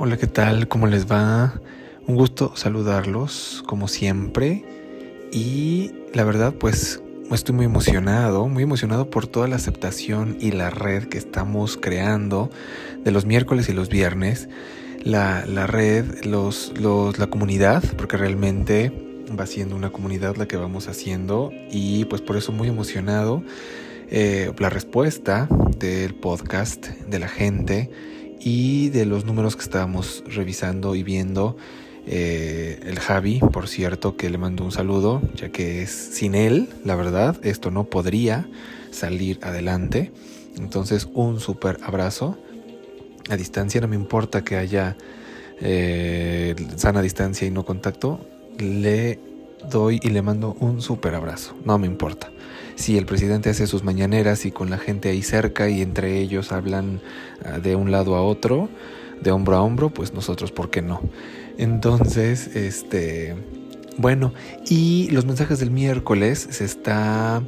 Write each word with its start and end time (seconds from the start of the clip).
Hola, 0.00 0.16
¿qué 0.16 0.28
tal? 0.28 0.68
¿Cómo 0.68 0.86
les 0.86 1.10
va? 1.10 1.60
Un 2.06 2.14
gusto 2.14 2.52
saludarlos, 2.54 3.64
como 3.66 3.88
siempre. 3.88 4.64
Y 5.32 5.90
la 6.14 6.22
verdad, 6.22 6.54
pues 6.54 7.02
estoy 7.32 7.56
muy 7.56 7.64
emocionado, 7.64 8.46
muy 8.46 8.62
emocionado 8.62 9.10
por 9.10 9.26
toda 9.26 9.48
la 9.48 9.56
aceptación 9.56 10.36
y 10.38 10.52
la 10.52 10.70
red 10.70 11.08
que 11.08 11.18
estamos 11.18 11.76
creando 11.76 12.48
de 13.04 13.10
los 13.10 13.26
miércoles 13.26 13.68
y 13.70 13.72
los 13.72 13.88
viernes. 13.88 14.48
La, 15.02 15.42
red, 15.66 16.24
los, 16.24 16.72
la 16.78 17.26
comunidad, 17.26 17.82
porque 17.96 18.16
realmente 18.16 18.92
va 19.36 19.46
siendo 19.46 19.74
una 19.74 19.90
comunidad 19.90 20.36
la 20.36 20.46
que 20.46 20.56
vamos 20.56 20.86
haciendo 20.86 21.50
y 21.72 22.04
pues 22.04 22.22
por 22.22 22.36
eso 22.36 22.52
muy 22.52 22.68
emocionado. 22.68 23.42
Eh, 24.10 24.52
la 24.60 24.70
respuesta 24.70 25.48
del 25.76 26.14
podcast, 26.14 26.86
de 26.86 27.18
la 27.18 27.28
gente 27.28 27.90
y 28.40 28.88
de 28.90 29.06
los 29.06 29.24
números 29.24 29.56
que 29.56 29.62
estábamos 29.62 30.24
revisando 30.26 30.94
y 30.94 31.02
viendo. 31.02 31.56
Eh, 32.06 32.80
el 32.84 32.98
Javi, 32.98 33.38
por 33.38 33.68
cierto, 33.68 34.16
que 34.16 34.30
le 34.30 34.38
mando 34.38 34.64
un 34.64 34.72
saludo, 34.72 35.20
ya 35.34 35.50
que 35.50 35.86
sin 35.86 36.34
él, 36.34 36.68
la 36.84 36.96
verdad, 36.96 37.36
esto 37.42 37.70
no 37.70 37.84
podría 37.84 38.48
salir 38.90 39.38
adelante. 39.42 40.12
Entonces, 40.56 41.08
un 41.12 41.38
súper 41.40 41.78
abrazo. 41.82 42.38
A 43.28 43.36
distancia, 43.36 43.80
no 43.80 43.88
me 43.88 43.96
importa 43.96 44.42
que 44.42 44.56
haya 44.56 44.96
eh, 45.60 46.54
sana 46.76 47.02
distancia 47.02 47.46
y 47.46 47.50
no 47.50 47.64
contacto, 47.64 48.20
le 48.58 49.18
doy 49.70 50.00
y 50.02 50.10
le 50.10 50.22
mando 50.22 50.56
un 50.60 50.82
súper 50.82 51.14
abrazo, 51.14 51.54
no 51.64 51.78
me 51.78 51.86
importa 51.86 52.30
si 52.78 52.96
el 52.96 53.06
presidente 53.06 53.50
hace 53.50 53.66
sus 53.66 53.82
mañaneras 53.82 54.46
y 54.46 54.52
con 54.52 54.70
la 54.70 54.78
gente 54.78 55.08
ahí 55.08 55.22
cerca 55.22 55.68
y 55.68 55.82
entre 55.82 56.20
ellos 56.20 56.52
hablan 56.52 57.00
ah, 57.44 57.58
de 57.58 57.74
un 57.74 57.90
lado 57.90 58.14
a 58.14 58.22
otro, 58.22 58.68
de 59.20 59.32
hombro 59.32 59.56
a 59.56 59.62
hombro, 59.62 59.90
pues 59.90 60.14
nosotros, 60.14 60.52
¿por 60.52 60.70
qué 60.70 60.80
no? 60.80 61.00
Entonces, 61.58 62.54
este, 62.54 63.34
bueno, 63.96 64.32
y 64.68 65.08
los 65.10 65.24
mensajes 65.24 65.58
del 65.58 65.72
miércoles 65.72 66.46
se 66.50 66.64
está, 66.64 67.42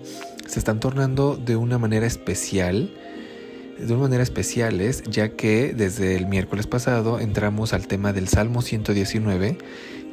se 0.49 0.59
están 0.59 0.81
tornando 0.81 1.37
de 1.37 1.55
una 1.55 1.79
manera 1.79 2.07
especial 2.07 2.93
de 3.79 3.95
una 3.95 4.03
manera 4.03 4.23
especiales, 4.23 5.03
ya 5.05 5.31
que 5.31 5.73
desde 5.73 6.15
el 6.15 6.27
miércoles 6.27 6.67
pasado 6.67 7.19
entramos 7.19 7.73
al 7.73 7.87
tema 7.87 8.13
del 8.13 8.29
Salmo 8.29 8.61
119 8.61 9.57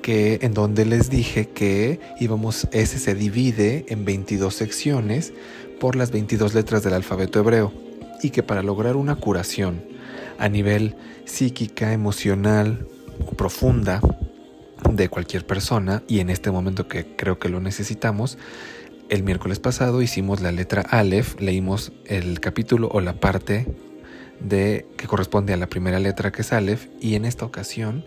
que 0.02 0.40
en 0.42 0.53
donde 0.53 0.86
les 0.86 1.09
dije 1.09 1.50
que 1.50 2.00
íbamos, 2.20 2.67
ese 2.72 3.00
se 3.00 3.16
divide 3.16 3.86
en 3.90 4.06
22 4.06 4.54
secciones 4.54 5.34
por 5.80 5.95
las 5.95 6.12
22 6.12 6.54
letras 6.54 6.84
del 6.84 6.94
alfabeto 6.94 7.39
hebreo 7.39 7.73
y 8.22 8.31
que 8.31 8.44
para 8.44 8.64
lograr 8.64 8.95
una 8.95 9.16
curación 9.16 9.84
a 10.39 10.50
nivel 10.50 10.95
psíquica, 11.26 11.94
emocional 11.94 12.88
o 13.26 13.31
profunda 13.31 14.02
de 14.92 15.09
cualquier 15.09 15.45
persona 15.45 16.04
y 16.08 16.20
en 16.20 16.30
este 16.30 16.52
momento 16.52 16.88
que 16.88 17.16
creo 17.16 17.39
que 17.39 17.50
lo 17.50 17.59
necesitamos, 17.59 18.38
el 19.09 19.23
miércoles 19.23 19.59
pasado 19.59 20.02
hicimos 20.02 20.42
la 20.42 20.52
letra 20.52 20.82
Aleph, 20.82 21.39
leímos 21.39 21.92
el 22.06 22.39
capítulo 22.39 22.89
o 22.92 23.02
la 23.02 23.20
parte 23.20 23.67
de 24.39 24.86
que 24.98 25.08
corresponde 25.08 25.54
a 25.54 25.58
la 25.58 25.67
primera 25.67 26.00
letra 26.00 26.32
que 26.32 26.42
es 26.42 26.54
Aleph 26.54 26.88
y 27.00 27.16
en 27.16 27.26
esta 27.26 27.45
ocasión 27.45 28.06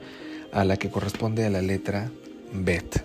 a 0.53 0.65
la 0.65 0.77
que 0.77 0.91
corresponde 0.91 1.45
a 1.45 1.51
la 1.51 1.63
letra 1.63 2.11
Bet. 2.53 3.05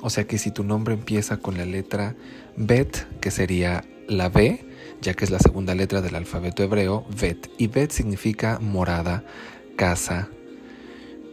O 0.00 0.10
sea 0.10 0.24
que 0.24 0.38
si 0.38 0.50
tu 0.50 0.64
nombre 0.64 0.94
empieza 0.94 1.36
con 1.36 1.56
la 1.56 1.66
letra 1.66 2.14
Bet, 2.56 3.06
que 3.20 3.30
sería 3.30 3.84
la 4.08 4.28
B, 4.28 4.64
ya 5.02 5.14
que 5.14 5.24
es 5.24 5.30
la 5.30 5.38
segunda 5.38 5.74
letra 5.74 6.00
del 6.00 6.14
alfabeto 6.14 6.62
hebreo, 6.62 7.06
Bet. 7.20 7.50
Y 7.58 7.68
Bet 7.68 7.90
significa 7.90 8.58
morada, 8.60 9.24
casa, 9.76 10.28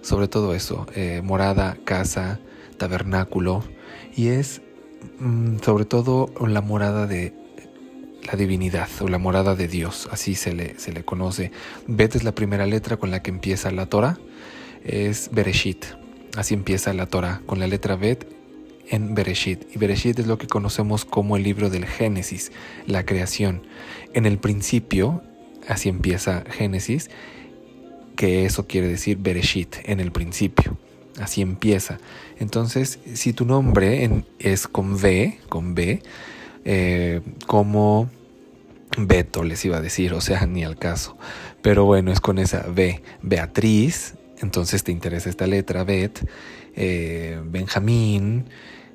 sobre 0.02 0.28
todo 0.28 0.54
eso, 0.54 0.86
eh, 0.96 1.22
morada, 1.24 1.78
casa, 1.84 2.40
tabernáculo, 2.78 3.64
y 4.16 4.30
es 4.30 4.62
mm, 5.20 5.58
sobre 5.60 5.86
todo 5.86 6.32
la 6.46 6.62
morada 6.62 7.08
de 7.08 7.34
la 8.24 8.34
divinidad 8.34 8.90
o 9.00 9.08
la 9.08 9.18
morada 9.18 9.56
de 9.56 9.68
Dios, 9.68 10.10
así 10.12 10.36
se 10.36 10.54
le, 10.54 10.78
se 10.80 10.92
le 10.92 11.04
conoce. 11.04 11.52
Bet 11.88 12.16
es 12.16 12.24
la 12.24 12.34
primera 12.34 12.66
letra 12.66 12.98
con 12.98 13.12
la 13.12 13.22
que 13.22 13.32
empieza 13.32 13.72
la 13.72 13.86
Torah 13.88 14.18
es 14.84 15.30
Bereshit. 15.32 15.86
Así 16.36 16.54
empieza 16.54 16.94
la 16.94 17.08
Torah, 17.08 17.42
con 17.46 17.60
la 17.60 17.68
letra 17.68 17.96
Bet 17.96 18.28
en 18.90 19.16
Bereshit. 19.16 19.64
Y 19.76 19.78
Bereshit 19.78 20.20
es 20.20 20.28
lo 20.28 20.38
que 20.38 20.48
conocemos 20.48 21.06
como 21.06 21.38
el 21.38 21.44
libro 21.44 21.70
del 21.70 21.86
Génesis, 21.86 22.52
la 22.86 23.06
creación. 23.06 23.64
En 24.14 24.26
el 24.26 24.38
principio, 24.38 25.24
así 25.68 25.90
empieza 25.90 26.44
Génesis, 26.50 27.10
que 28.16 28.46
eso 28.46 28.68
quiere 28.68 28.88
decir 28.88 29.18
Bereshit, 29.18 29.76
en 29.84 30.00
el 30.00 30.12
principio. 30.12 30.78
Así 31.20 31.42
empieza. 31.42 32.00
Entonces, 32.40 33.00
si 33.14 33.34
tu 33.34 33.46
nombre 33.46 34.24
es 34.40 34.68
con 34.68 34.94
V, 34.94 35.40
con 35.50 35.74
B, 35.74 36.04
eh, 36.66 37.22
como 37.48 38.10
Beto 38.98 39.44
les 39.44 39.64
iba 39.66 39.78
a 39.78 39.82
decir, 39.82 40.14
o 40.14 40.22
sea, 40.22 40.46
ni 40.46 40.64
al 40.64 40.78
caso. 40.78 41.18
Pero 41.62 41.86
bueno, 41.86 42.12
es 42.12 42.20
con 42.20 42.38
esa 42.38 42.68
B. 42.68 43.02
Beatriz, 43.22 44.16
entonces 44.40 44.84
te 44.84 44.92
interesa 44.92 45.30
esta 45.30 45.48
letra, 45.48 45.84
Bet, 45.84 46.28
eh, 46.76 47.40
Benjamín, 47.46 48.46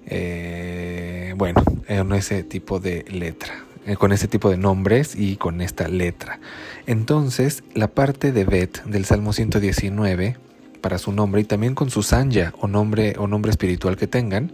eh, 0.06 1.34
bueno, 1.36 1.62
con 1.64 2.12
ese 2.12 2.42
tipo 2.42 2.80
de 2.80 3.04
letra, 3.08 3.64
eh, 3.86 3.96
con 3.96 4.12
ese 4.12 4.28
tipo 4.28 4.50
de 4.50 4.56
nombres 4.56 5.14
y 5.16 5.36
con 5.36 5.60
esta 5.60 5.88
letra. 5.88 6.40
Entonces, 6.86 7.64
la 7.74 7.88
parte 7.88 8.32
de 8.32 8.44
Bet 8.44 8.84
del 8.84 9.04
Salmo 9.04 9.32
119, 9.32 10.36
para 10.80 10.98
su 10.98 11.12
nombre 11.12 11.40
y 11.40 11.44
también 11.44 11.74
con 11.74 11.90
su 11.90 12.02
sanya 12.02 12.52
o 12.60 12.66
nombre, 12.66 13.14
o 13.18 13.26
nombre 13.26 13.50
espiritual 13.50 13.96
que 13.96 14.06
tengan, 14.06 14.52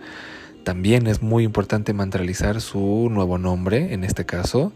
también 0.65 1.07
es 1.07 1.23
muy 1.23 1.45
importante 1.45 1.95
mantralizar 1.95 2.61
su 2.61 3.09
nuevo 3.11 3.39
nombre, 3.39 3.95
en 3.95 4.05
este 4.05 4.27
caso, 4.27 4.73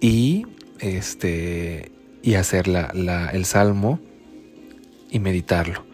y, 0.00 0.46
este, 0.80 1.92
y 2.22 2.34
hacer 2.34 2.66
la, 2.66 3.30
el 3.32 3.44
salmo 3.44 4.00
y 5.16 5.20
meditarlo. 5.20 5.84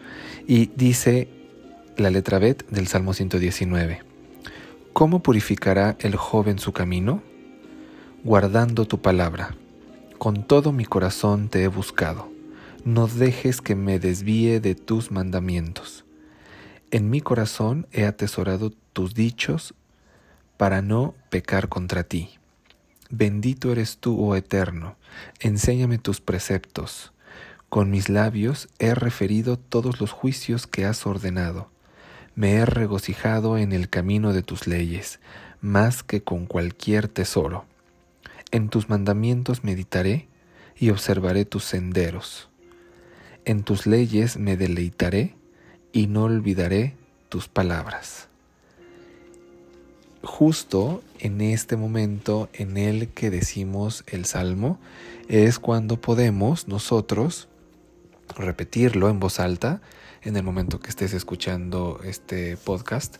Y 0.47 0.67
dice 0.75 1.29
la 1.97 2.09
letra 2.09 2.39
Bet 2.39 2.67
del 2.69 2.87
Salmo 2.87 3.13
119. 3.13 4.01
¿Cómo 4.91 5.23
purificará 5.23 5.95
el 5.99 6.15
joven 6.15 6.59
su 6.59 6.73
camino? 6.73 7.23
Guardando 8.23 8.85
tu 8.85 9.01
palabra. 9.01 9.55
Con 10.17 10.43
todo 10.45 10.71
mi 10.71 10.85
corazón 10.85 11.49
te 11.49 11.63
he 11.63 11.67
buscado. 11.67 12.29
No 12.83 13.07
dejes 13.07 13.61
que 13.61 13.75
me 13.75 13.97
desvíe 13.97 14.59
de 14.59 14.75
tus 14.75 15.09
mandamientos. 15.09 16.03
En 16.91 17.09
mi 17.09 17.21
corazón 17.21 17.87
he 17.91 18.05
atesorado 18.05 18.71
tus 18.91 19.13
dichos 19.13 19.73
para 20.57 20.81
no 20.81 21.15
pecar 21.29 21.69
contra 21.69 22.03
ti. 22.03 22.29
Bendito 23.09 23.71
eres 23.71 23.97
tú, 23.99 24.19
oh 24.19 24.35
Eterno, 24.35 24.97
enséñame 25.39 25.97
tus 25.97 26.19
preceptos. 26.19 27.13
Con 27.73 27.89
mis 27.89 28.07
labios 28.07 28.69
he 28.77 28.93
referido 28.93 29.57
todos 29.57 29.99
los 29.99 30.11
juicios 30.11 30.67
que 30.67 30.85
has 30.85 31.07
ordenado. 31.07 31.71
Me 32.35 32.51
he 32.51 32.65
regocijado 32.67 33.57
en 33.57 33.71
el 33.71 33.89
camino 33.89 34.31
de 34.31 34.43
tus 34.43 34.67
leyes, 34.67 35.19
más 35.59 36.03
que 36.03 36.21
con 36.21 36.45
cualquier 36.45 37.07
tesoro. 37.07 37.65
En 38.51 38.69
tus 38.69 38.89
mandamientos 38.89 39.63
meditaré 39.63 40.27
y 40.77 40.91
observaré 40.91 41.45
tus 41.45 41.63
senderos. 41.63 42.47
En 43.43 43.63
tus 43.63 43.87
leyes 43.87 44.37
me 44.37 44.55
deleitaré 44.55 45.35
y 45.91 46.05
no 46.05 46.25
olvidaré 46.25 46.93
tus 47.27 47.47
palabras. 47.47 48.27
Justo 50.21 51.01
en 51.17 51.41
este 51.41 51.75
momento 51.75 52.49
en 52.53 52.77
el 52.77 53.07
que 53.07 53.31
decimos 53.31 54.03
el 54.05 54.25
salmo 54.25 54.79
es 55.27 55.57
cuando 55.57 55.99
podemos 55.99 56.67
nosotros 56.67 57.47
repetirlo 58.35 59.09
en 59.09 59.19
voz 59.19 59.39
alta 59.39 59.81
en 60.21 60.35
el 60.37 60.43
momento 60.43 60.79
que 60.79 60.89
estés 60.89 61.13
escuchando 61.13 61.99
este 62.03 62.57
podcast. 62.57 63.17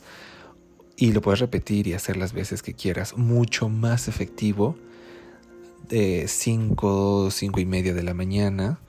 Y 0.96 1.12
lo 1.12 1.22
puedes 1.22 1.40
repetir 1.40 1.88
y 1.88 1.94
hacer 1.94 2.18
las 2.18 2.34
veces 2.34 2.62
que 2.62 2.74
quieras, 2.74 3.18
mucho 3.18 3.68
más 3.68 4.08
efectivo 4.08 4.76
de 5.90 6.28
5, 6.28 7.30
5 7.32 7.60
y 7.60 7.66
media 7.66 7.94
de 7.94 8.04
la 8.04 8.14
mañana, 8.14 8.80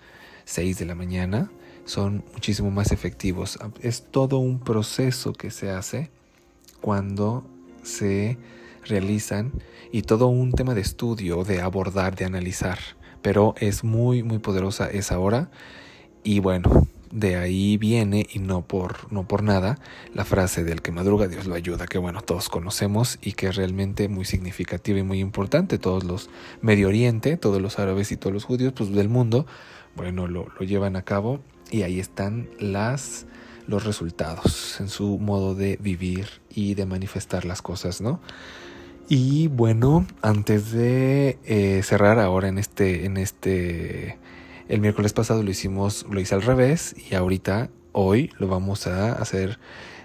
6 0.45 0.79
de 0.79 0.85
la 0.85 0.95
mañana, 0.95 1.51
son 1.85 2.25
muchísimo 2.33 2.71
más 2.71 2.93
efectivos. 2.93 3.59
Es 3.81 4.05
todo 4.11 4.39
un 4.39 4.61
proceso 4.61 5.33
que 5.33 5.51
se 5.51 5.71
hace 5.71 6.11
cuando 6.81 7.45
se 7.83 8.39
realizan 8.85 9.53
y 9.93 10.03
todo 10.03 10.27
un 10.27 10.53
tema 10.53 10.75
de 10.75 10.81
estudio, 10.81 11.45
de 11.45 11.61
abordar, 11.61 12.17
de 12.17 12.25
analizar, 12.25 12.79
pero 13.23 13.55
es 13.59 13.85
muy, 13.85 14.23
muy 14.23 14.39
poderosa 14.39 14.91
esa 14.91 15.19
hora 15.19 15.51
y 16.25 16.41
bueno, 16.41 16.89
de 17.13 17.37
ahí 17.37 17.77
viene, 17.77 18.27
y 18.33 18.41
no 18.41 18.63
por, 18.63 19.13
no 19.13 19.29
por 19.29 19.45
nada, 19.45 19.79
la 20.15 20.25
frase 20.25 20.65
del 20.65 20.83
que 20.83 20.91
madruga 20.91 21.29
Dios 21.29 21.47
lo 21.47 21.55
ayuda, 21.55 21.87
que 21.87 21.99
bueno, 21.99 22.23
todos 22.23 22.49
conocemos 22.49 23.19
y 23.23 23.33
que 23.33 23.47
es 23.47 23.57
realmente 23.57 24.09
muy 24.09 24.25
significativa 24.25 24.99
y 24.99 25.05
muy 25.05 25.21
importante. 25.21 25.79
Todos 25.79 26.03
los 26.03 26.29
Medio 26.61 26.89
Oriente, 26.89 27.37
todos 27.37 27.63
los 27.63 27.79
árabes 27.79 28.11
y 28.11 28.17
todos 28.17 28.33
los 28.35 28.45
judíos 28.45 28.73
pues, 28.77 28.91
del 28.91 29.09
mundo, 29.09 29.47
bueno, 29.95 30.27
lo, 30.27 30.49
lo 30.59 30.67
llevan 30.67 30.97
a 30.97 31.03
cabo 31.03 31.41
y 31.71 31.83
ahí 31.83 32.01
están 32.01 32.49
las 32.59 33.27
los 33.67 33.85
resultados 33.85 34.79
en 34.81 34.89
su 34.89 35.19
modo 35.19 35.55
de 35.55 35.79
vivir 35.81 36.29
y 36.51 36.75
de 36.75 36.87
manifestar 36.87 37.45
las 37.45 37.63
cosas, 37.63 38.01
¿no? 38.01 38.21
Y 39.09 39.49
bueno, 39.49 40.07
antes 40.23 40.73
de 40.73 41.39
eh, 41.45 41.83
cerrar 41.83 42.19
ahora 42.19 42.49
en 42.49 42.59
este, 42.59 43.05
en 43.05 43.17
este, 43.19 44.19
el 44.69 44.81
miércoles 44.81 45.13
pasado 45.13 45.43
lo 45.43 45.51
hicimos, 45.51 46.07
lo 46.11 46.21
hice 46.21 46.35
al 46.35 46.43
revés 46.43 46.95
y 47.11 47.15
ahorita, 47.15 47.71
hoy, 47.93 48.31
lo 48.39 48.49
vamos 48.49 48.87
a 48.87 49.13
hacer 49.13 49.59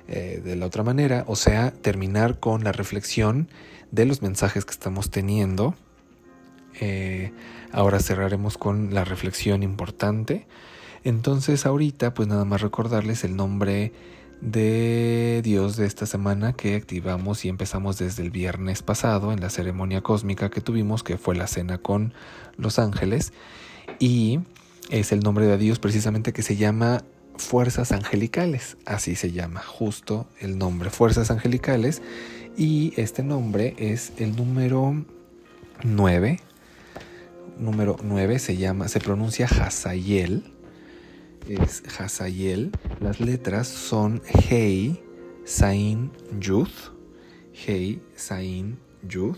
eh, 0.08 0.42
de 0.44 0.56
la 0.56 0.66
otra 0.66 0.84
manera, 0.84 1.24
o 1.28 1.36
sea, 1.36 1.72
terminar 1.72 2.40
con 2.40 2.64
la 2.64 2.72
reflexión 2.72 3.48
de 3.92 4.06
los 4.06 4.22
mensajes 4.22 4.66
que 4.66 4.72
estamos 4.72 5.10
teniendo. 5.10 5.76
Eh, 6.82 7.32
ahora 7.72 8.00
cerraremos 8.00 8.58
con 8.58 8.94
la 8.94 9.06
reflexión 9.06 9.64
importante. 9.64 10.48
Entonces 11.04 11.66
ahorita 11.66 12.14
pues 12.14 12.28
nada 12.28 12.46
más 12.46 12.62
recordarles 12.62 13.24
el 13.24 13.36
nombre 13.36 13.94
de 14.42 15.42
Dios 15.44 15.76
de 15.76 15.86
esta 15.86 16.06
semana 16.06 16.54
que 16.54 16.76
activamos 16.76 17.44
y 17.46 17.50
empezamos 17.50 17.98
desde 17.98 18.24
el 18.24 18.32
viernes 18.32 18.82
pasado 18.82 19.32
en 19.34 19.42
la 19.42 19.50
ceremonia 19.50 20.02
cósmica 20.02 20.50
que 20.50 20.62
tuvimos, 20.62 21.04
que 21.04 21.18
fue 21.18 21.36
la 21.36 21.48
cena 21.48 21.78
con 21.78 22.14
los 22.58 22.80
ángeles. 22.80 23.34
Y 23.98 24.40
es 24.90 25.12
el 25.12 25.22
nombre 25.22 25.46
de 25.46 25.58
Dios 25.58 25.80
precisamente 25.80 26.34
que 26.34 26.42
se 26.42 26.56
llama 26.56 27.04
fuerzas 27.38 27.92
angelicales, 27.94 28.78
así 28.86 29.16
se 29.16 29.32
llama 29.32 29.62
justo 29.62 30.28
el 30.40 30.58
nombre, 30.58 30.90
fuerzas 30.90 31.32
angelicales. 31.32 32.02
Y 32.58 32.94
este 32.98 33.24
nombre 33.24 33.76
es 33.78 34.12
el 34.18 34.36
número 34.36 35.06
9. 35.84 36.40
Número 37.58 37.98
9 38.04 38.40
se 38.40 38.58
llama, 38.58 38.88
se 38.88 39.00
pronuncia 39.00 39.48
Hazayel 39.48 40.60
es 41.50 41.84
Hazayel. 42.00 42.72
Las 43.00 43.20
letras 43.20 43.68
son 43.68 44.22
Hei, 44.50 45.02
Sain, 45.46 46.12
Yud. 46.40 46.70
Hei, 47.54 48.02
Sain, 48.16 48.78
Yud. 49.08 49.38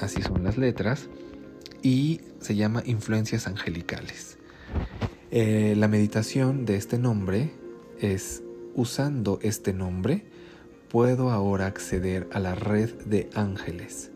Así 0.00 0.22
son 0.22 0.44
las 0.44 0.56
letras. 0.56 1.08
Y 1.82 2.20
se 2.42 2.56
llama 2.56 2.82
Influencias 2.84 3.46
Angelicales. 3.46 4.36
Eh, 5.30 5.74
la 5.76 5.88
meditación 5.88 6.66
de 6.66 6.76
este 6.76 6.98
nombre 6.98 7.52
es, 8.00 8.42
usando 8.74 9.38
este 9.42 9.72
nombre, 9.72 10.26
puedo 10.88 11.30
ahora 11.30 11.66
acceder 11.66 12.28
a 12.32 12.40
la 12.40 12.54
red 12.54 12.90
de 13.04 13.30
ángeles. 13.34 14.10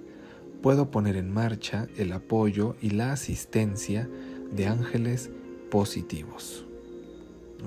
Puedo 0.60 0.90
poner 0.90 1.16
en 1.16 1.32
marcha 1.32 1.86
el 1.96 2.12
apoyo 2.12 2.76
y 2.80 2.90
la 2.90 3.12
asistencia 3.12 4.08
de 4.52 4.66
ángeles 4.66 5.30
positivos. 5.70 6.66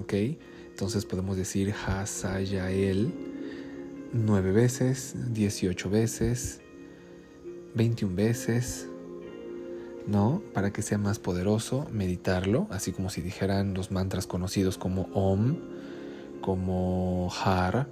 ¿ok? 0.01 0.13
Entonces 0.69 1.05
podemos 1.05 1.37
decir 1.37 1.73
Hasayael 1.87 3.13
nueve 4.11 4.51
veces, 4.51 5.15
18 5.33 5.89
veces, 5.89 6.61
21 7.75 8.15
veces, 8.15 8.88
¿no? 10.07 10.41
Para 10.53 10.71
que 10.71 10.81
sea 10.81 10.97
más 10.97 11.19
poderoso, 11.19 11.87
meditarlo, 11.91 12.67
así 12.71 12.91
como 12.91 13.09
si 13.09 13.21
dijeran 13.21 13.73
los 13.73 13.91
mantras 13.91 14.27
conocidos 14.27 14.77
como 14.77 15.03
Om, 15.13 15.57
como 16.41 17.31
Har, 17.43 17.87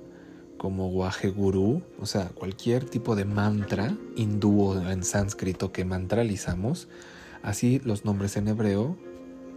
como 0.57 0.89
Waje 0.89 1.30
Guru, 1.30 1.83
o 2.00 2.06
sea, 2.06 2.30
cualquier 2.30 2.86
tipo 2.86 3.15
de 3.15 3.25
mantra 3.25 3.95
hindú 4.15 4.74
en 4.74 5.04
sánscrito 5.04 5.71
que 5.71 5.86
mantralizamos, 5.86 6.88
así 7.44 7.80
los 7.83 8.06
nombres 8.06 8.38
en 8.38 8.48
hebreo 8.48 8.98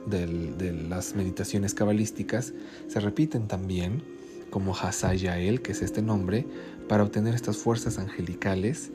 de 0.06 0.73
las 0.88 1.14
meditaciones 1.14 1.75
cabalísticas 1.75 2.55
se 2.88 3.00
repiten 3.00 3.49
también 3.49 4.03
como 4.50 4.75
Hasayael, 4.75 5.62
que 5.62 5.73
es 5.73 5.82
este 5.82 6.03
nombre, 6.03 6.46
para 6.88 7.05
obtener 7.05 7.35
estas 7.35 7.56
fuerzas 7.56 7.99
angelicales 7.99 8.91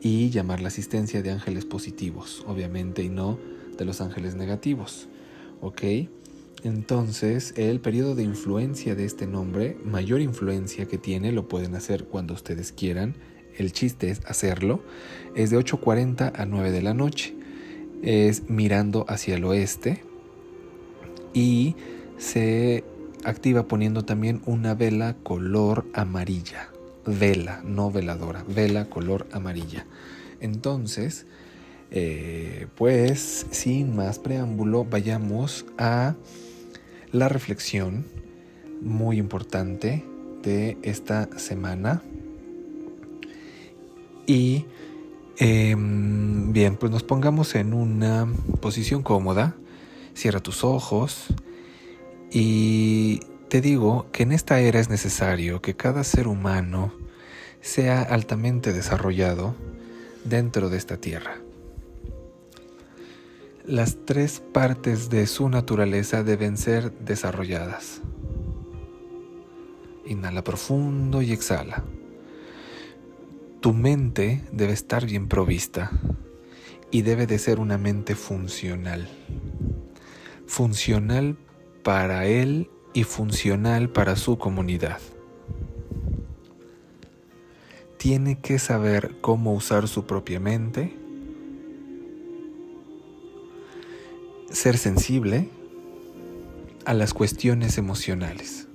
y 0.00 0.30
llamar 0.30 0.60
la 0.60 0.68
asistencia 0.68 1.22
de 1.22 1.30
ángeles 1.30 1.64
positivos, 1.64 2.44
obviamente, 2.46 3.02
y 3.02 3.08
no 3.08 3.38
de 3.76 3.84
los 3.84 4.00
ángeles 4.00 4.34
negativos. 4.34 5.08
¿Ok? 5.60 5.82
Entonces, 6.62 7.54
el 7.56 7.80
periodo 7.80 8.14
de 8.14 8.22
influencia 8.22 8.94
de 8.94 9.04
este 9.04 9.26
nombre, 9.26 9.76
mayor 9.84 10.20
influencia 10.20 10.86
que 10.86 10.98
tiene, 10.98 11.32
lo 11.32 11.48
pueden 11.48 11.74
hacer 11.74 12.04
cuando 12.04 12.34
ustedes 12.34 12.72
quieran. 12.72 13.14
El 13.56 13.72
chiste 13.72 14.10
es 14.10 14.20
hacerlo. 14.26 14.82
Es 15.34 15.50
de 15.50 15.58
8.40 15.58 16.32
a 16.34 16.46
9 16.46 16.72
de 16.72 16.82
la 16.82 16.94
noche. 16.94 17.34
Es 18.02 18.48
mirando 18.48 19.04
hacia 19.08 19.36
el 19.36 19.44
oeste, 19.44 20.02
y 21.36 21.76
se 22.16 22.82
activa 23.24 23.68
poniendo 23.68 24.06
también 24.06 24.40
una 24.46 24.74
vela 24.74 25.16
color 25.22 25.84
amarilla. 25.92 26.70
Vela, 27.06 27.62
no 27.64 27.90
veladora, 27.90 28.44
vela 28.48 28.90
color 28.90 29.26
amarilla. 29.32 29.86
Entonces, 30.40 31.26
eh, 31.90 32.66
pues 32.76 33.46
sin 33.50 33.94
más 33.94 34.18
preámbulo, 34.18 34.84
vayamos 34.84 35.64
a 35.78 36.16
la 37.12 37.28
reflexión 37.28 38.04
muy 38.82 39.18
importante 39.18 40.04
de 40.42 40.76
esta 40.82 41.28
semana. 41.38 42.02
Y 44.26 44.64
em, 45.38 46.52
bien, 46.52 46.76
pues 46.76 46.90
nos 46.90 47.04
pongamos 47.04 47.54
en 47.54 47.72
una 47.72 48.26
posición 48.60 49.02
cómoda 49.02 49.54
Cierra 50.16 50.40
tus 50.40 50.64
ojos 50.64 51.26
y 52.32 53.20
te 53.56 53.62
digo 53.62 54.04
que 54.12 54.24
en 54.24 54.32
esta 54.32 54.60
era 54.60 54.80
es 54.80 54.90
necesario 54.90 55.62
que 55.62 55.74
cada 55.74 56.04
ser 56.04 56.28
humano 56.28 56.92
sea 57.62 58.02
altamente 58.02 58.74
desarrollado 58.74 59.54
dentro 60.24 60.68
de 60.68 60.76
esta 60.76 60.98
tierra. 60.98 61.38
Las 63.64 63.96
tres 64.04 64.42
partes 64.52 65.08
de 65.08 65.26
su 65.26 65.48
naturaleza 65.48 66.22
deben 66.22 66.58
ser 66.58 66.92
desarrolladas. 66.98 68.02
Inhala 70.04 70.44
profundo 70.44 71.22
y 71.22 71.32
exhala. 71.32 71.82
Tu 73.60 73.72
mente 73.72 74.44
debe 74.52 74.74
estar 74.74 75.06
bien 75.06 75.28
provista 75.28 75.92
y 76.90 77.00
debe 77.00 77.26
de 77.26 77.38
ser 77.38 77.58
una 77.58 77.78
mente 77.78 78.16
funcional 78.16 79.08
funcional 80.46 81.36
para 81.82 82.26
él 82.26 82.70
y 82.96 83.04
funcional 83.04 83.90
para 83.90 84.16
su 84.16 84.38
comunidad. 84.38 85.02
Tiene 87.98 88.40
que 88.40 88.58
saber 88.58 89.16
cómo 89.20 89.52
usar 89.52 89.86
su 89.86 90.06
propia 90.06 90.40
mente, 90.40 90.96
ser 94.50 94.78
sensible 94.78 95.50
a 96.86 96.94
las 96.94 97.12
cuestiones 97.12 97.76
emocionales 97.76 98.66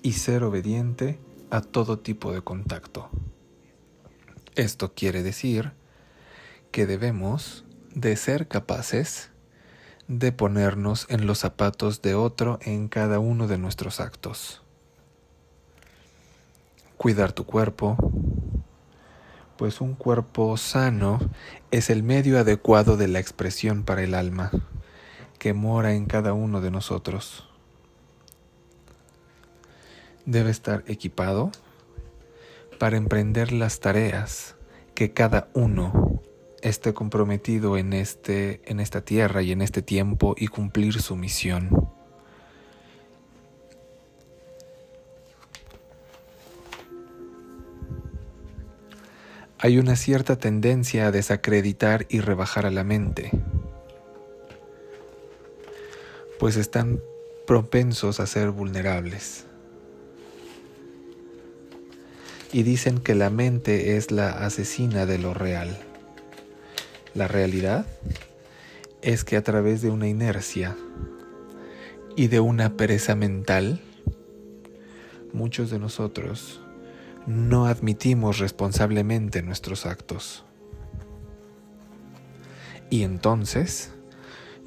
y 0.00 0.12
ser 0.12 0.44
obediente 0.44 1.18
a 1.50 1.60
todo 1.60 1.98
tipo 1.98 2.32
de 2.32 2.40
contacto. 2.40 3.10
Esto 4.54 4.94
quiere 4.94 5.24
decir 5.24 5.72
que 6.70 6.86
debemos 6.86 7.64
de 7.96 8.14
ser 8.14 8.46
capaces 8.46 9.29
de 10.10 10.32
ponernos 10.32 11.06
en 11.08 11.24
los 11.24 11.38
zapatos 11.38 12.02
de 12.02 12.16
otro 12.16 12.58
en 12.62 12.88
cada 12.88 13.20
uno 13.20 13.46
de 13.46 13.58
nuestros 13.58 14.00
actos. 14.00 14.60
Cuidar 16.96 17.32
tu 17.32 17.46
cuerpo, 17.46 17.96
pues 19.56 19.80
un 19.80 19.94
cuerpo 19.94 20.56
sano 20.56 21.20
es 21.70 21.90
el 21.90 22.02
medio 22.02 22.40
adecuado 22.40 22.96
de 22.96 23.06
la 23.06 23.20
expresión 23.20 23.84
para 23.84 24.02
el 24.02 24.14
alma 24.14 24.50
que 25.38 25.54
mora 25.54 25.94
en 25.94 26.06
cada 26.06 26.32
uno 26.32 26.60
de 26.60 26.72
nosotros. 26.72 27.48
Debe 30.26 30.50
estar 30.50 30.82
equipado 30.88 31.52
para 32.80 32.96
emprender 32.96 33.52
las 33.52 33.78
tareas 33.78 34.56
que 34.96 35.12
cada 35.12 35.50
uno 35.54 36.09
esté 36.62 36.94
comprometido 36.94 37.76
en, 37.76 37.92
este, 37.92 38.60
en 38.64 38.80
esta 38.80 39.02
tierra 39.02 39.42
y 39.42 39.52
en 39.52 39.62
este 39.62 39.82
tiempo 39.82 40.34
y 40.36 40.48
cumplir 40.48 41.00
su 41.00 41.16
misión. 41.16 41.90
Hay 49.62 49.78
una 49.78 49.94
cierta 49.96 50.36
tendencia 50.36 51.08
a 51.08 51.10
desacreditar 51.10 52.06
y 52.08 52.20
rebajar 52.20 52.64
a 52.64 52.70
la 52.70 52.82
mente, 52.82 53.30
pues 56.38 56.56
están 56.56 57.00
propensos 57.46 58.20
a 58.20 58.26
ser 58.26 58.52
vulnerables. 58.52 59.44
Y 62.52 62.62
dicen 62.62 63.00
que 63.00 63.14
la 63.14 63.28
mente 63.28 63.98
es 63.98 64.10
la 64.10 64.30
asesina 64.30 65.04
de 65.04 65.18
lo 65.18 65.34
real. 65.34 65.89
La 67.14 67.26
realidad 67.26 67.86
es 69.02 69.24
que 69.24 69.36
a 69.36 69.42
través 69.42 69.82
de 69.82 69.90
una 69.90 70.06
inercia 70.06 70.76
y 72.16 72.28
de 72.28 72.38
una 72.38 72.76
pereza 72.76 73.16
mental, 73.16 73.80
muchos 75.32 75.70
de 75.70 75.80
nosotros 75.80 76.60
no 77.26 77.66
admitimos 77.66 78.38
responsablemente 78.38 79.42
nuestros 79.42 79.86
actos. 79.86 80.44
Y 82.90 83.02
entonces 83.02 83.92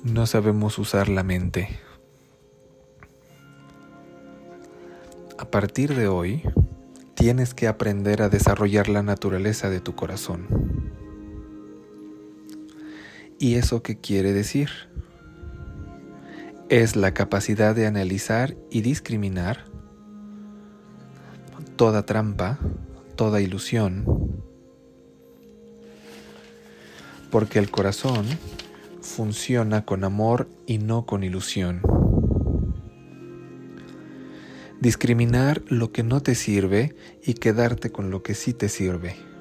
no 0.03 0.25
sabemos 0.25 0.77
usar 0.79 1.07
la 1.07 1.23
mente. 1.23 1.79
A 5.38 5.45
partir 5.45 5.95
de 5.95 6.07
hoy, 6.07 6.43
tienes 7.15 7.53
que 7.53 7.67
aprender 7.67 8.21
a 8.21 8.29
desarrollar 8.29 8.89
la 8.89 9.01
naturaleza 9.01 9.69
de 9.69 9.79
tu 9.79 9.95
corazón. 9.95 10.47
¿Y 13.43 13.55
eso 13.55 13.83
qué 13.83 13.97
quiere 13.97 14.31
decir? 14.31 14.69
Es 16.69 16.95
la 16.95 17.13
capacidad 17.13 17.75
de 17.75 17.88
analizar 17.88 18.55
y 18.71 18.79
discriminar 18.79 19.65
toda 21.75 22.05
trampa, 22.05 22.57
toda 23.17 23.41
ilusión, 23.41 24.05
porque 27.31 27.59
el 27.59 27.69
corazón 27.69 28.25
funciona 29.01 29.83
con 29.83 30.05
amor 30.05 30.47
y 30.65 30.77
no 30.77 31.05
con 31.05 31.25
ilusión. 31.25 31.81
Discriminar 34.79 35.63
lo 35.67 35.91
que 35.91 36.03
no 36.03 36.21
te 36.21 36.35
sirve 36.35 36.95
y 37.21 37.33
quedarte 37.33 37.91
con 37.91 38.09
lo 38.09 38.23
que 38.23 38.35
sí 38.35 38.53
te 38.53 38.69
sirve. 38.69 39.33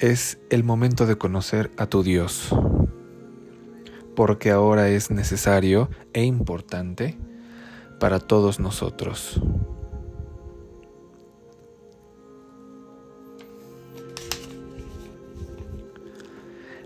Es 0.00 0.38
el 0.48 0.64
momento 0.64 1.04
de 1.04 1.18
conocer 1.18 1.70
a 1.76 1.84
tu 1.84 2.02
Dios, 2.02 2.56
porque 4.16 4.50
ahora 4.50 4.88
es 4.88 5.10
necesario 5.10 5.90
e 6.14 6.24
importante 6.24 7.18
para 7.98 8.18
todos 8.18 8.60
nosotros. 8.60 9.38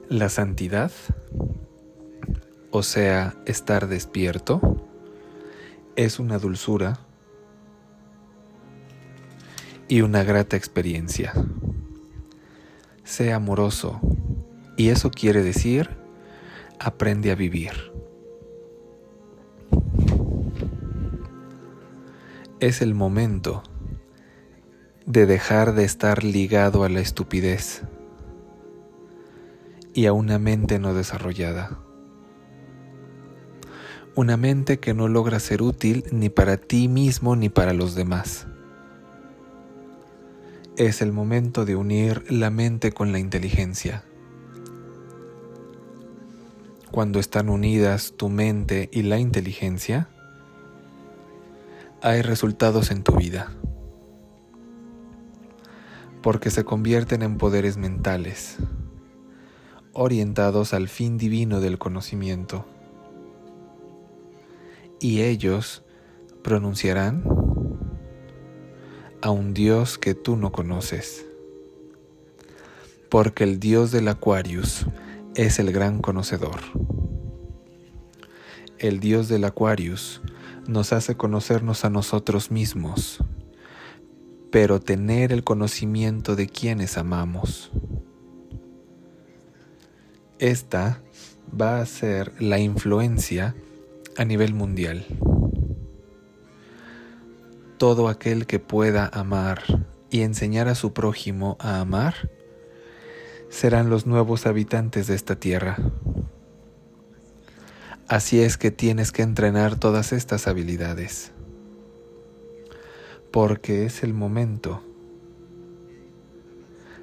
La 0.09 0.28
santidad, 0.28 0.90
o 2.73 2.83
sea, 2.83 3.37
estar 3.47 3.87
despierto, 3.87 4.61
es 5.94 6.18
una 6.18 6.40
dulzura 6.40 6.99
y 9.87 10.00
una 10.00 10.25
grata 10.25 10.56
experiencia. 10.56 11.33
Sea 13.16 13.37
amoroso, 13.37 14.00
y 14.76 14.88
eso 14.88 15.12
quiere 15.12 15.44
decir, 15.44 15.88
aprende 16.80 17.30
a 17.30 17.37
vivir. 17.37 17.71
es 22.59 22.83
el 22.83 22.92
momento 22.94 23.62
de 25.06 25.26
dejar 25.26 25.75
de 25.75 25.85
estar 25.85 26.25
ligado 26.25 26.83
a 26.83 26.88
la 26.88 26.99
estupidez 26.99 27.83
y 29.92 30.06
a 30.06 30.12
una 30.12 30.40
mente 30.40 30.80
no 30.80 30.92
desarrollada. 30.92 31.78
Una 34.16 34.37
mente 34.37 34.80
que 34.80 34.92
no 34.92 35.06
logra 35.06 35.38
ser 35.38 35.62
útil 35.62 36.04
ni 36.11 36.30
para 36.30 36.56
ti 36.56 36.88
mismo 36.88 37.37
ni 37.37 37.49
para 37.49 37.75
los 37.75 37.94
demás. 37.94 38.49
Es 40.76 41.02
el 41.02 41.12
momento 41.12 41.64
de 41.64 41.76
unir 41.76 42.24
la 42.32 42.50
mente 42.50 42.90
con 42.90 43.12
la 43.12 43.20
inteligencia. 43.20 44.02
Cuando 46.90 47.20
están 47.20 47.48
unidas 47.48 48.14
tu 48.16 48.28
mente 48.28 48.88
y 48.92 49.02
la 49.02 49.20
inteligencia, 49.20 50.08
hay 52.02 52.22
resultados 52.22 52.90
en 52.90 53.04
tu 53.04 53.14
vida, 53.14 53.52
porque 56.22 56.50
se 56.50 56.64
convierten 56.64 57.22
en 57.22 57.38
poderes 57.38 57.76
mentales, 57.76 58.56
orientados 59.92 60.74
al 60.74 60.88
fin 60.88 61.18
divino 61.18 61.60
del 61.60 61.78
conocimiento, 61.78 62.66
y 64.98 65.22
ellos 65.22 65.84
pronunciarán 66.42 67.43
a 69.24 69.30
un 69.30 69.54
Dios 69.54 69.96
que 69.96 70.12
tú 70.12 70.36
no 70.36 70.52
conoces, 70.52 71.24
porque 73.08 73.44
el 73.44 73.58
Dios 73.58 73.90
del 73.90 74.08
Aquarius 74.08 74.84
es 75.34 75.58
el 75.58 75.72
gran 75.72 76.02
conocedor. 76.02 76.60
El 78.78 79.00
Dios 79.00 79.28
del 79.28 79.44
Aquarius 79.44 80.20
nos 80.66 80.92
hace 80.92 81.16
conocernos 81.16 81.86
a 81.86 81.88
nosotros 81.88 82.50
mismos, 82.50 83.24
pero 84.50 84.78
tener 84.78 85.32
el 85.32 85.42
conocimiento 85.42 86.36
de 86.36 86.46
quienes 86.46 86.98
amamos. 86.98 87.70
Esta 90.38 91.00
va 91.58 91.80
a 91.80 91.86
ser 91.86 92.34
la 92.42 92.58
influencia 92.58 93.54
a 94.18 94.26
nivel 94.26 94.52
mundial. 94.52 95.06
Todo 97.84 98.08
aquel 98.08 98.46
que 98.46 98.60
pueda 98.60 99.10
amar 99.12 99.62
y 100.08 100.22
enseñar 100.22 100.68
a 100.68 100.74
su 100.74 100.94
prójimo 100.94 101.58
a 101.60 101.80
amar 101.80 102.30
serán 103.50 103.90
los 103.90 104.06
nuevos 104.06 104.46
habitantes 104.46 105.06
de 105.06 105.14
esta 105.14 105.36
tierra. 105.36 105.76
Así 108.08 108.40
es 108.40 108.56
que 108.56 108.70
tienes 108.70 109.12
que 109.12 109.20
entrenar 109.20 109.78
todas 109.78 110.14
estas 110.14 110.48
habilidades, 110.48 111.32
porque 113.30 113.84
es 113.84 114.02
el 114.02 114.14
momento 114.14 114.82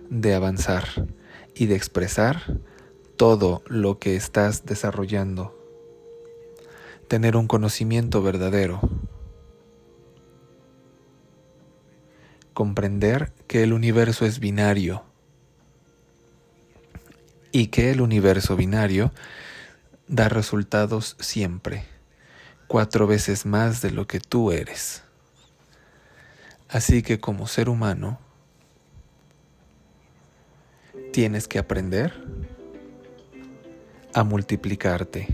de 0.09 0.33
avanzar 0.33 0.85
y 1.53 1.67
de 1.67 1.75
expresar 1.75 2.59
todo 3.17 3.61
lo 3.67 3.99
que 3.99 4.15
estás 4.15 4.65
desarrollando, 4.65 5.55
tener 7.07 7.37
un 7.37 7.45
conocimiento 7.45 8.23
verdadero, 8.23 8.81
comprender 12.61 13.33
que 13.47 13.63
el 13.63 13.73
universo 13.73 14.23
es 14.23 14.39
binario 14.39 15.03
y 17.51 17.69
que 17.69 17.89
el 17.89 18.01
universo 18.01 18.55
binario 18.55 19.11
da 20.07 20.29
resultados 20.29 21.15
siempre, 21.19 21.85
cuatro 22.67 23.07
veces 23.07 23.47
más 23.47 23.81
de 23.81 23.89
lo 23.89 24.05
que 24.05 24.19
tú 24.19 24.51
eres. 24.51 25.01
Así 26.69 27.01
que 27.01 27.19
como 27.19 27.47
ser 27.47 27.67
humano, 27.67 28.19
tienes 31.11 31.47
que 31.47 31.57
aprender 31.57 32.13
a 34.13 34.23
multiplicarte 34.23 35.27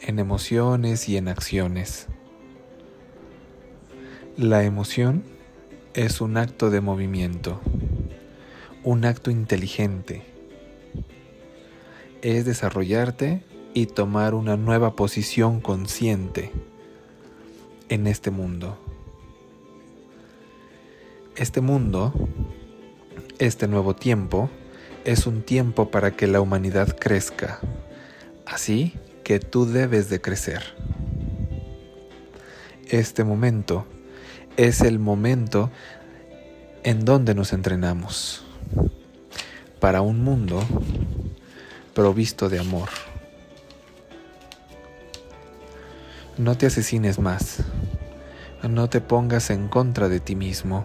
en 0.00 0.20
emociones 0.20 1.08
y 1.08 1.16
en 1.16 1.26
acciones. 1.26 2.06
La 4.36 4.62
emoción 4.62 5.36
es 5.94 6.20
un 6.20 6.36
acto 6.36 6.70
de 6.70 6.80
movimiento, 6.80 7.60
un 8.84 9.04
acto 9.04 9.30
inteligente 9.30 10.22
es 12.22 12.44
desarrollarte 12.44 13.42
y 13.74 13.86
tomar 13.86 14.34
una 14.34 14.56
nueva 14.56 14.96
posición 14.96 15.60
consciente 15.60 16.50
en 17.88 18.06
este 18.06 18.30
mundo. 18.30 18.78
Este 21.36 21.60
mundo, 21.60 22.12
este 23.38 23.68
nuevo 23.68 23.94
tiempo, 23.94 24.50
es 25.04 25.26
un 25.26 25.42
tiempo 25.42 25.90
para 25.90 26.16
que 26.16 26.26
la 26.26 26.40
humanidad 26.40 26.96
crezca, 26.98 27.60
así 28.46 28.94
que 29.22 29.38
tú 29.38 29.64
debes 29.64 30.10
de 30.10 30.20
crecer. 30.20 30.62
Este 32.88 33.22
momento 33.22 33.86
es 34.58 34.80
el 34.80 34.98
momento 34.98 35.70
en 36.82 37.04
donde 37.04 37.32
nos 37.32 37.52
entrenamos 37.52 38.44
para 39.78 40.02
un 40.02 40.24
mundo 40.24 40.64
provisto 41.94 42.48
de 42.48 42.58
amor. 42.58 42.88
No 46.38 46.58
te 46.58 46.66
asesines 46.66 47.20
más. 47.20 47.62
No 48.68 48.90
te 48.90 49.00
pongas 49.00 49.50
en 49.50 49.68
contra 49.68 50.08
de 50.08 50.18
ti 50.18 50.34
mismo. 50.34 50.82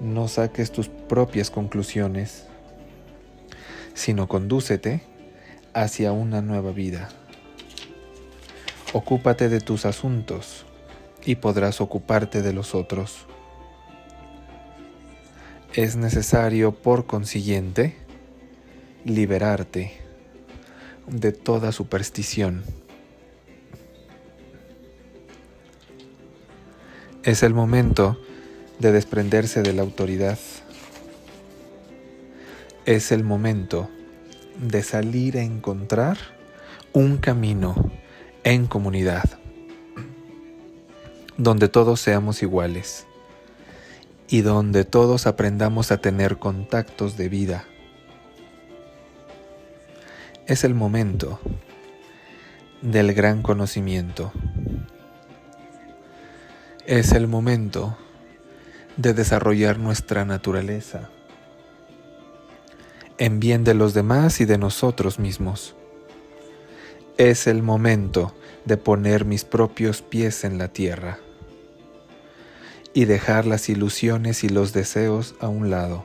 No 0.00 0.26
saques 0.28 0.72
tus 0.72 0.88
propias 0.88 1.50
conclusiones, 1.50 2.46
sino 3.92 4.26
condúcete 4.26 5.02
hacia 5.74 6.12
una 6.12 6.40
nueva 6.40 6.72
vida. 6.72 7.10
Ocúpate 8.98 9.50
de 9.50 9.60
tus 9.60 9.84
asuntos 9.84 10.64
y 11.26 11.34
podrás 11.34 11.82
ocuparte 11.82 12.40
de 12.40 12.54
los 12.54 12.74
otros. 12.74 13.26
Es 15.74 15.96
necesario, 15.96 16.72
por 16.72 17.04
consiguiente, 17.04 17.94
liberarte 19.04 19.92
de 21.06 21.32
toda 21.32 21.72
superstición. 21.72 22.64
Es 27.22 27.42
el 27.42 27.52
momento 27.52 28.18
de 28.78 28.92
desprenderse 28.92 29.60
de 29.60 29.74
la 29.74 29.82
autoridad. 29.82 30.38
Es 32.86 33.12
el 33.12 33.24
momento 33.24 33.90
de 34.58 34.82
salir 34.82 35.36
a 35.36 35.42
encontrar 35.42 36.16
un 36.94 37.18
camino 37.18 37.92
en 38.46 38.68
comunidad, 38.68 39.24
donde 41.36 41.68
todos 41.68 42.00
seamos 42.00 42.44
iguales 42.44 43.04
y 44.28 44.42
donde 44.42 44.84
todos 44.84 45.26
aprendamos 45.26 45.90
a 45.90 45.96
tener 45.96 46.38
contactos 46.38 47.16
de 47.16 47.28
vida. 47.28 47.64
Es 50.46 50.62
el 50.62 50.74
momento 50.74 51.40
del 52.82 53.14
gran 53.14 53.42
conocimiento. 53.42 54.30
Es 56.86 57.10
el 57.10 57.26
momento 57.26 57.98
de 58.96 59.12
desarrollar 59.12 59.80
nuestra 59.80 60.24
naturaleza 60.24 61.10
en 63.18 63.40
bien 63.40 63.64
de 63.64 63.74
los 63.74 63.92
demás 63.92 64.40
y 64.40 64.44
de 64.44 64.56
nosotros 64.56 65.18
mismos. 65.18 65.74
Es 67.18 67.46
el 67.46 67.62
momento 67.62 68.34
de 68.66 68.76
poner 68.76 69.24
mis 69.24 69.44
propios 69.44 70.02
pies 70.02 70.44
en 70.44 70.58
la 70.58 70.68
tierra 70.68 71.18
y 72.92 73.06
dejar 73.06 73.46
las 73.46 73.70
ilusiones 73.70 74.44
y 74.44 74.50
los 74.50 74.74
deseos 74.74 75.34
a 75.40 75.48
un 75.48 75.70
lado. 75.70 76.04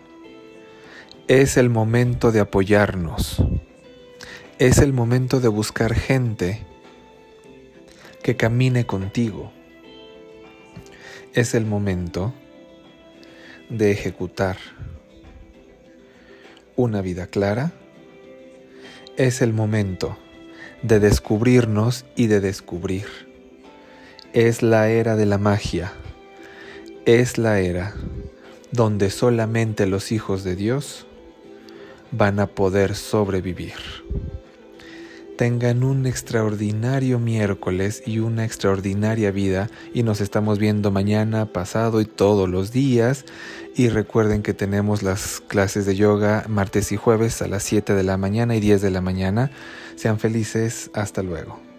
Es 1.27 1.57
el 1.57 1.69
momento 1.69 2.31
de 2.31 2.39
apoyarnos. 2.39 3.43
Es 4.57 4.77
el 4.77 4.93
momento 4.93 5.41
de 5.41 5.49
buscar 5.49 5.95
gente 5.95 6.65
que 8.23 8.37
camine 8.37 8.85
contigo. 8.85 9.51
Es 11.33 11.55
el 11.55 11.65
momento 11.65 12.33
de 13.69 13.91
ejecutar 13.91 14.55
una 16.77 17.01
vida 17.01 17.27
clara, 17.27 17.73
es 19.17 19.41
el 19.41 19.51
momento 19.51 20.17
de 20.81 20.99
descubrirnos 20.99 22.05
y 22.15 22.27
de 22.27 22.39
descubrir. 22.39 23.05
Es 24.33 24.61
la 24.61 24.89
era 24.89 25.15
de 25.15 25.25
la 25.25 25.37
magia, 25.37 25.93
es 27.05 27.37
la 27.37 27.59
era 27.59 27.93
donde 28.71 29.09
solamente 29.09 29.85
los 29.85 30.11
hijos 30.11 30.43
de 30.43 30.55
Dios 30.55 31.05
van 32.11 32.39
a 32.39 32.47
poder 32.47 32.95
sobrevivir 32.95 33.73
tengan 35.41 35.83
un 35.83 36.05
extraordinario 36.05 37.17
miércoles 37.17 38.03
y 38.05 38.19
una 38.19 38.45
extraordinaria 38.45 39.31
vida 39.31 39.71
y 39.91 40.03
nos 40.03 40.21
estamos 40.21 40.59
viendo 40.59 40.91
mañana, 40.91 41.47
pasado 41.47 41.99
y 41.99 42.05
todos 42.05 42.47
los 42.47 42.71
días. 42.71 43.25
Y 43.75 43.89
recuerden 43.89 44.43
que 44.43 44.53
tenemos 44.53 45.01
las 45.01 45.41
clases 45.47 45.87
de 45.87 45.95
yoga 45.95 46.45
martes 46.47 46.91
y 46.91 46.95
jueves 46.95 47.41
a 47.41 47.47
las 47.47 47.63
7 47.63 47.95
de 47.95 48.03
la 48.03 48.17
mañana 48.17 48.55
y 48.55 48.59
10 48.59 48.83
de 48.83 48.91
la 48.91 49.01
mañana. 49.01 49.49
Sean 50.01 50.17
felices, 50.17 50.89
hasta 50.95 51.21
luego. 51.21 51.70